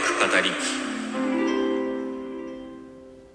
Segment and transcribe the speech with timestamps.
[0.00, 0.06] 語
[0.40, 0.50] り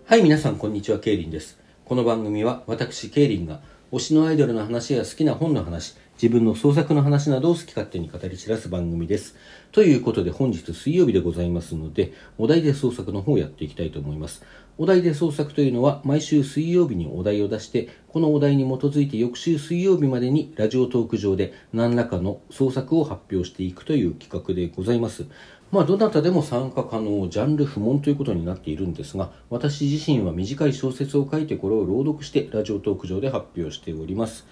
[0.08, 1.60] はい、皆さん、こんにちは、ケイリンです。
[1.86, 9.36] この番組は、私、ケイリンが、推しのアイドルの話や好きな本の話、自分の創作の話などを好き勝手に語り散らす番組です。
[9.72, 14.44] ということで、本日水曜日でございますので、お題で創作の方をやっていきたいと思います。
[14.78, 25.26] お題で創作というのは、毎週水曜日にお題を出して、このお題に基づいて翌週水曜日までにラジオトーク上で何らかの創作を発表していくという企画でございます。
[25.72, 34.46] まあ、どなたでも参加可能、ジャンル不問ということになっているんですが、私自身は短い小説を書いてこれを朗読してラジオトーク上で発表しております。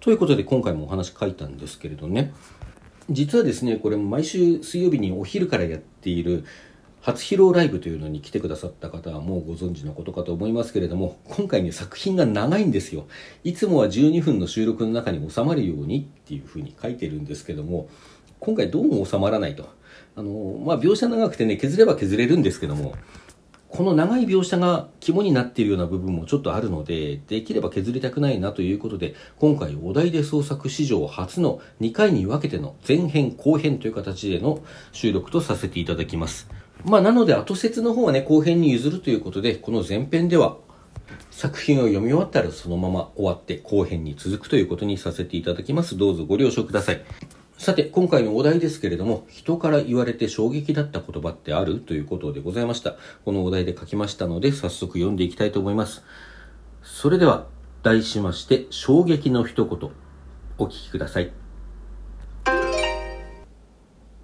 [0.00, 2.32] ということで今回もお話書いたんですけれどね、
[3.08, 6.44] 実はですね、これ毎週水曜日にお昼からやっている
[7.00, 13.06] 初披露ライブというのに来てくださった方はもうご存知のことかと思いますけれども、今回ね、作品が長いんですよ。
[13.42, 17.88] いつもは12分の収録の中に収まるようにっていうふうに書いてるんですけども、
[18.38, 19.79] 今回どうも収まらないと。
[20.16, 22.94] あの、まあ、描写長くてね、削れば削れるんですけども、
[23.68, 36.48] この長い描写が肝になっているような部分もちょっとあるので、できれば削りたくないなということで、今回お題で創作史上初の2回に分けての前編後編という形での収録とさせていただきます。
[36.84, 40.56] まあ、なので後説の方はね、後編に譲るということで、この前編では
[41.30, 45.96] 作品を読み終わったらそのまま終わって後編に続くということにさせていただきます。
[45.96, 47.04] どうぞご了承ください。
[47.60, 51.80] さて、今回のお題ですけれども、人から言われて衝撃だった言葉ってある？
[51.80, 52.96] ということでございました。
[53.26, 56.02] このお題で書きましたので、早速読んでいきたいと思います。
[56.82, 57.48] それでは、
[57.82, 59.90] 題しまして、衝撃の一言、
[60.56, 61.32] お聞きください。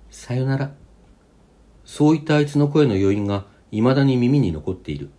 [0.09, 0.73] さよなら。
[1.84, 5.11] そういったあいつの声の余韻が未だに耳に残っている。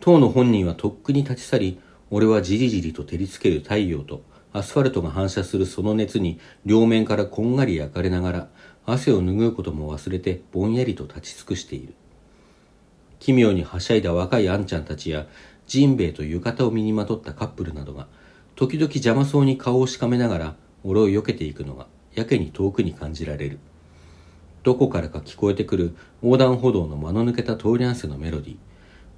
[0.00, 4.22] 当の本人はとっくに立ち去り、俺はじりじりと照りつける太陽と、
[4.58, 8.48] アスファルトが反射するその熱に両面からこんがり焼かれながら
[8.86, 11.94] 汗を拭うことも忘れてぼんやりと立ち尽くしている。
[13.20, 15.26] 奇妙にはしゃいだ若いあんちゃんたちや
[15.66, 18.08] ジンベエと浴衣を身にまとったカップルなどが
[18.56, 23.58] 時々邪魔そうに顔をしかめながら俺を避けていくのがやけに遠くに感じられる。
[24.64, 28.56] どこからか聞こえてくる横断歩道の間の抜けた通り合わせのメロディー。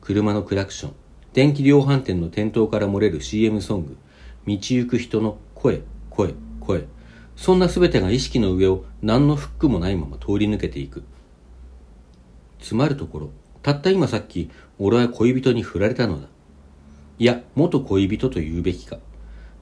[0.02, 0.92] 車のクラクション
[1.32, 3.96] 電気量販店の店頭から漏れる CM ソング。
[4.46, 6.86] 道行く人の声、声、声。
[7.36, 11.04] そんな全てが意識の上を何のフックもないまま通り抜けていく。
[12.60, 13.30] つまるところ、
[13.62, 16.28] たった今さっき、俺は恋人に振られたのだ。
[17.18, 18.98] いや、元恋人と言うべきか。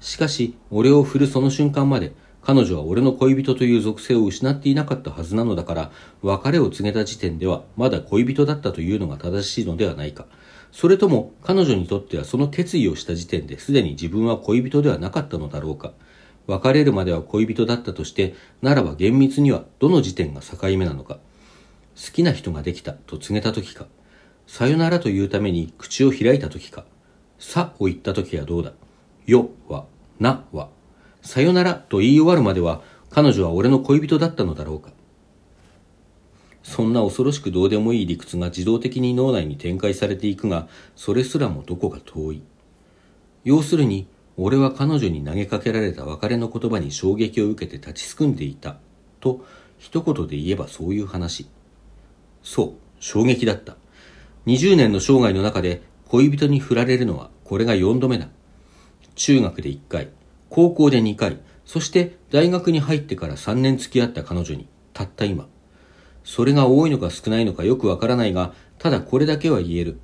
[0.00, 2.12] しかし、俺を振るその瞬間まで、
[2.42, 5.90] 彼女は俺の恋人という属性を失っていなかったはずなのだから、
[6.22, 10.26] 別れを告げた時点では、まだ恋人だったというのが正しいのではないか。
[10.72, 15.92] それとも彼女にとってはその決意をした時点ですでに自分は恋人ではなかったのだろうか。
[16.46, 21.18] 別れるまでは恋人だったとして、ならば厳密にはどの時点が境目なのか。
[21.94, 23.86] 好きな人ができたと告げた時か。
[24.46, 26.84] さよならというために口を開いた時か。
[27.38, 28.72] さを言った時はどうだ。
[29.26, 29.84] よは、
[30.18, 30.68] なは。
[31.22, 32.80] さよならと言い終わるまでは
[33.10, 34.90] 彼女は俺の恋人だったのだろうか。
[36.62, 42.42] そんな恐ろしくどうでもいい理屈が自動的に脳内に展開されていくが、それすらもどこか遠い。
[43.44, 48.76] 要するに、俺は彼女に投げかけられた別れの言葉に衝撃を受けて立ちすくんでいた。
[49.20, 49.44] と、
[49.78, 51.48] 一言で言えばそういう話。
[52.42, 53.76] そう、衝撃だった。
[54.46, 58.28] 20年の生涯の中で恋人に振られるのはこれが4度目だ。
[59.14, 60.08] 中学で1回、
[60.48, 65.48] 高校で2回、そして大学に入ってから3年付き合った彼女に、たった今。
[66.24, 70.00] それが多いのか少ないのかよくわからないが、ただこれだけは言える。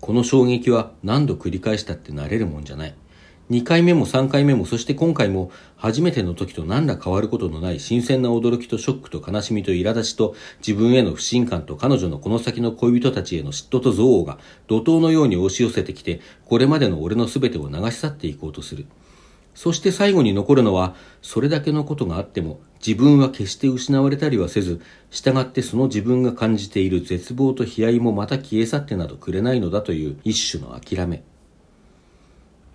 [0.00, 2.94] この衝撃は何度繰り返したって慣れるもんじゃない。
[3.50, 18.84] 2回目も3回目もそして今回も初めての時と何ら変わることのない新鮮な驚きとショックと悲しみと苛立ちと自分への不信感と彼女のこの先の恋人たちへの嫉妬と憎悪が怒涛のように押し寄せてきてこれまでの俺の全てを流し去っていこうとする。
[19.58, 31.24] そして最後に残るのは、それだけのことがあっても、自分は決して失われたりはせず、従ってその自分が感じている絶望と悲哀もまた消え去ってなどくれないのだという一種の諦め。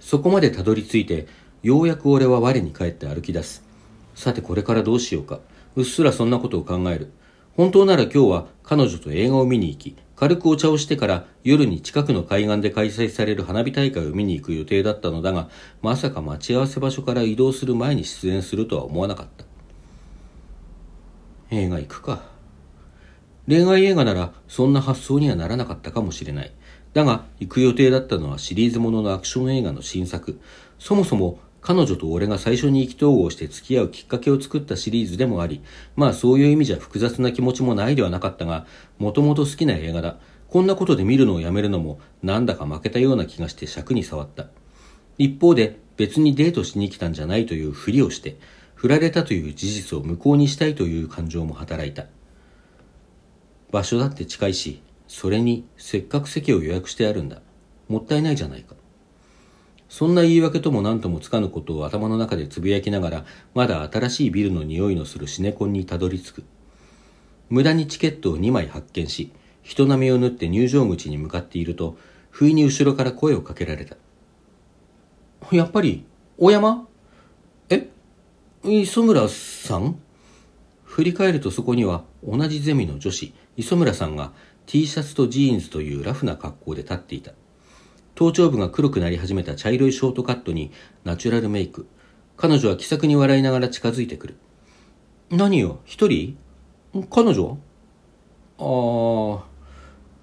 [0.01, 1.27] そこまでたどり着いて、
[1.61, 3.63] ようやく俺は我に返って歩き出す。
[4.13, 5.39] さてこれからどうしようか。
[5.77, 7.13] うっすらそんなことを考える。
[7.55, 15.49] 本当なら今日は彼女と映画を見に行き、軽くお茶をしてから夜に近くの海岸で開催される花火大会を見に行く予定だったのだが、
[15.81, 19.45] まさか待ち合わせ場所から移動する前に出演するとは思わなかった。
[21.49, 22.21] 映画行くか。
[23.47, 26.53] 恋愛映画ならそんな発想にはならなかったかもしれない。
[26.93, 30.39] だが、行く予定だったのはシリーズもののアクション映画の新作。
[30.77, 35.61] そもそも彼女と俺が最初に意気投合して付き合うきっかけを作ったシリーズでもあり、
[35.95, 38.67] まあそういう意味じゃ複雑な気持ちもないではなかったが、
[38.99, 40.17] もともと好きな映画だ。
[40.49, 44.47] こんなことで見るのをやめるのもなんだか負けたような気がして尺に触った。
[45.17, 48.37] 一方で別にデートしに来たんじゃないというふりをして、
[48.75, 52.07] 振られたという事実を無効にしたいという感情も働いた。
[53.71, 57.41] 場所だって近いし、それにせっかく席を予約してあるんだ。
[57.87, 58.75] もったいないじゃないか。
[59.93, 66.43] そんな言い訳とも何ともつかぬことを頭の中でつぶやきながら、まだ新しいビルの匂いのするシネコンにたどり着く。
[67.51, 69.31] 無駄にチケットを2枚発見し、
[69.61, 71.95] 人波を縫って入場口に向かっていると、
[72.31, 73.95] 不意に後ろから声をかけられた。
[75.51, 76.05] やっぱり、
[76.39, 76.87] 大山？
[77.69, 77.87] え？
[78.63, 79.99] 磯村さん？
[80.85, 84.31] 振り返るとそこには同じゼミの女子、磯村さんが
[84.65, 87.33] T シャツとジーンズというラフな格好で立っていた。
[88.15, 90.71] 頭頂部が黒くなり始めた茶色いショートカットに
[91.03, 91.87] ナチュラルメイク。
[92.37, 94.35] 彼女は気さくに笑いながら近づいてくる。
[95.31, 96.37] 何よ、一人？
[97.09, 97.57] 彼女？
[98.59, 99.45] ああ、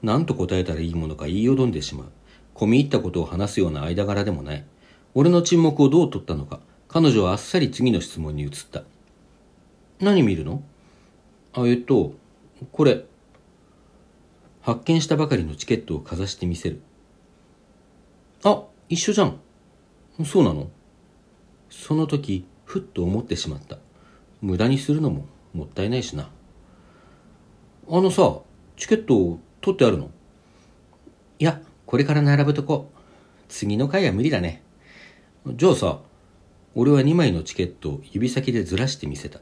[0.03, 2.07] 何と答えたらいいものか言いよどんでしまう。
[2.55, 4.65] 込み入ったことを話すような間柄でもない。
[5.15, 8.85] 俺の沈黙をどう取ったのか、彼女はあっさり次の質問に移った。
[9.99, 10.63] 何見るの？
[11.55, 12.15] あ、えっと、
[12.71, 13.05] これ。
[14.63, 16.83] 発見したばかりのチケットをかざしてみせる。
[18.45, 19.39] あ、一緒じゃん。
[20.25, 20.71] そうなの？
[21.69, 23.79] その時、ふっと思ってしまった。
[24.41, 26.31] 無駄にするのももったいないしな。
[27.89, 28.39] あのさ、
[28.77, 30.11] チケット取ってあるの？
[31.39, 32.91] いや、これから並ぶとこ。
[33.49, 34.63] 次の回は無理だね。
[35.47, 36.01] じゃあさ、
[36.75, 39.41] 俺は2枚のチケットを指先でずらしてみせた。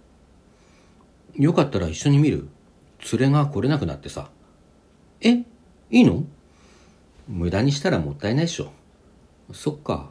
[1.35, 2.49] よかったら一緒に見る？
[3.12, 4.31] 連れが来れなくなってさ。
[5.21, 5.44] えい
[5.91, 6.25] いの？
[7.29, 8.73] 無駄にしたらもったいないっしょ。
[9.53, 10.11] そっか。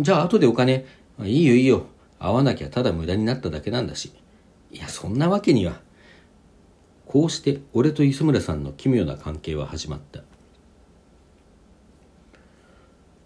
[0.00, 0.86] じゃあ後でお金。
[1.22, 1.86] いいよいいよ。
[2.18, 4.12] 会わなきゃただ無駄になっただけなんだし。
[4.70, 5.80] いや、そんなわけには。
[7.06, 10.22] こうして俺と磯村さんの奇妙な関係は始まった。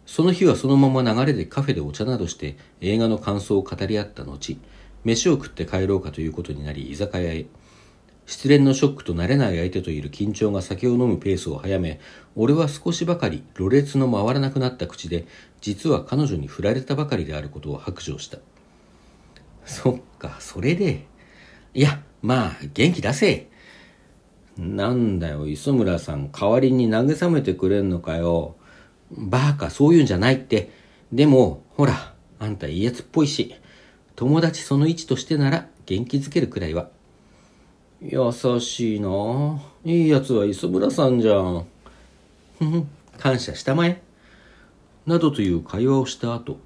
[0.04, 4.58] その日はそのまま流れでカフェでお茶などして映画の感想を語り合った後、
[5.04, 7.46] 飯を食って帰ろうかということになり居酒屋へ。
[8.28, 11.98] 失恋のショックと慣れない相手といる緊張が酒を飲むペースを早め、
[12.36, 15.24] 俺は少しばかりろれつの回らなくなった口で、
[15.62, 18.36] 実は彼女に振られたばかりであることを白状した。
[19.64, 21.06] そっか、それで？
[21.72, 23.48] いや、まあ、元気出せ。
[24.58, 28.56] なんだよ、磯村さん、代わりに慰めてくれんのかよ。
[29.10, 30.70] バカ、そういうんじゃないって。
[31.14, 33.54] でも、ほら、あんたいいやつっぽいし、
[34.16, 36.90] 友達その位置としてなら元気づけるくらいは。
[38.00, 38.30] 優
[38.60, 41.66] しいないいやつは磯村さんじゃん。
[42.56, 42.86] ふふ、
[43.18, 44.00] 感謝したまえ。
[45.04, 46.60] などという会話をした後、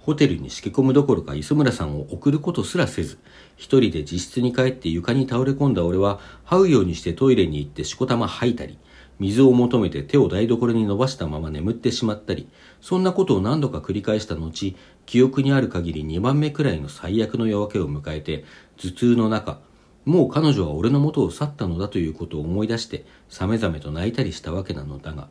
[0.00, 3.18] ホテルにしけ込むどころか磯村さんを送ることすらせず、
[3.56, 8.78] 一人で自室に帰って床に倒れ込んだ俺は、這うようにしてトイレに行ってしこたま吐いたり、
[9.18, 12.48] 水を求めて手を台所に伸ばしたまま眠ってしまったり、
[12.80, 14.74] そんなことを何度か繰り返した後、
[15.04, 18.46] 記憶にある限り2番目くらいの最悪の夜明けを迎えて、
[18.78, 19.60] 頭痛の中、
[20.08, 25.28] もう彼女は俺の元を去ったのだということを思い出して、さめざめと泣いたりしたわけなのだが。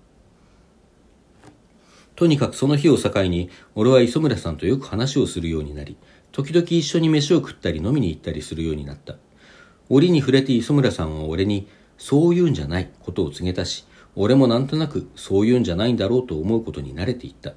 [2.16, 5.98] とにかくその日を境に、俺は磯村さんとよく話をするようになり、
[6.32, 9.16] 時々一緒に飯を食ったり飲みに行ったりするようになった。
[9.90, 11.68] 折に触れて磯村さんは俺に、
[11.98, 13.84] そういうんじゃないことを告げたし、
[14.16, 17.56] 俺もなんとなくそういうんじゃないんだろうと思うことに慣れていった。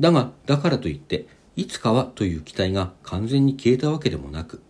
[0.00, 4.62] だが、だからといって、いつかはという期待が完全に消えたわけでもなく、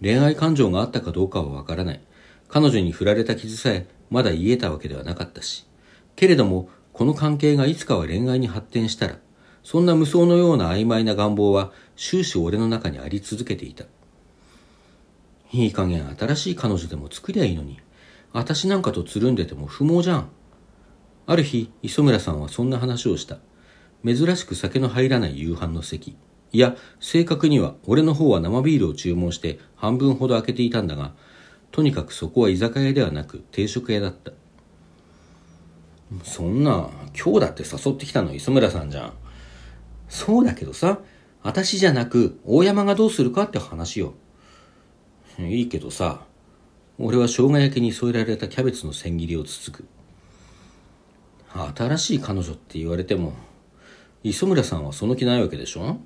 [0.00, 2.00] 恋愛感情があったかどうかはわからない。
[2.48, 5.66] 彼女に振られた傷さえまだ言えたわけではなかったし。
[6.16, 9.18] けれども、この関係がいつかは恋愛に発展したら、
[9.62, 13.84] そんな無双のような曖昧な願望は終始俺の中にあり続けていた。
[15.52, 17.78] いい加減新しい彼女でも作りゃいいのに、
[18.32, 20.28] 私なんかとつるんでても不毛じゃん。
[21.26, 23.38] ある日、磯村さんはそんな話をした。
[24.04, 26.16] 珍しく酒の入らない夕飯の席。
[26.52, 31.12] いや、正確には俺の方は生ビールを注文して半分ほど開けていたんだが、
[31.70, 34.32] とにかくそこは居酒屋ではなく定食屋だった。
[36.24, 39.12] そんな、今日だって誘ってきたの磯村さんじゃん。
[40.08, 40.98] そうだけどさ、
[41.42, 44.14] 私じゃなく大山がどうするかって話よ。
[45.38, 46.26] いいけどさ、
[46.98, 49.84] 俺は生姜焼きに添えられたキャベツの千切りをつつく。
[51.76, 53.34] 新しい彼女って言われても、
[54.24, 55.98] 磯村さんはその気ないわけでしょ？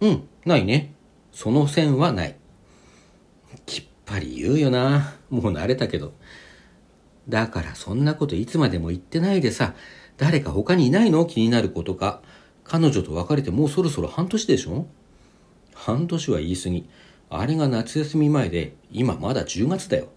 [0.00, 0.94] うん、ないね。
[1.32, 2.36] その線はない。
[3.64, 5.14] きっぱり言うよな。
[5.30, 6.12] もう慣れたけど。
[7.28, 9.74] だからそんなこといつまでも言ってないでさ、
[10.16, 11.24] 誰か他にいないの？
[11.26, 12.22] 気になることか。
[12.64, 14.86] 彼女と別れてもうそろそろ半年でしょ？
[15.74, 16.88] 半年は言い過ぎ。
[17.28, 20.08] あれが夏休み前で、今まだ10月だよ。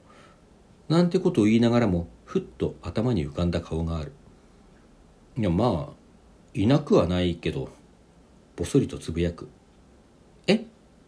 [0.88, 4.12] なんてことを言いながらも、ふっと頭に浮かんだ顔がある。
[5.38, 5.94] いや、まあ、
[6.54, 7.70] いなくはないけど、
[8.56, 9.50] ぼそりとつぶやく。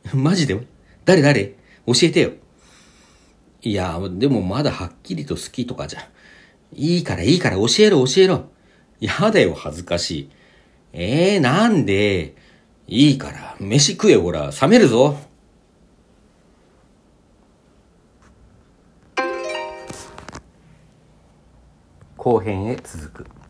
[0.13, 0.59] マジで？
[1.05, 1.55] 誰誰？
[1.85, 2.31] 教えてよ。
[3.61, 5.99] いや、でもまだはっきりと好きとかじゃ。
[6.73, 8.49] いいからいいから教えろ教えろ。
[8.99, 10.29] やだよ恥ずかしい。
[10.93, 12.35] えー、なんで？
[12.87, 15.17] いいから、飯食えほら、冷めるぞ。
[22.17, 23.40] 後編へ続く。